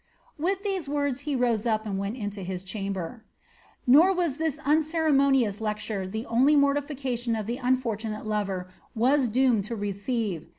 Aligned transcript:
With 0.39 0.63
th 0.63 1.19
he 1.19 1.35
rose 1.35 1.67
up 1.67 1.85
and 1.85 1.95
went 1.99 2.17
into 2.17 2.41
his 2.41 2.63
chamber. 2.63 3.23
Nor 3.85 4.15
was 4.15 4.37
this 4.37 4.57
unci 4.61 5.61
lecture 5.61 6.07
the 6.09 6.25
only 6.25 6.55
mortification 6.55 7.37
the 7.45 7.57
unfortunate 7.57 8.25
lover 8.25 8.67
was 8.95 9.29
doo 9.29 9.61
ceive. 9.93 10.47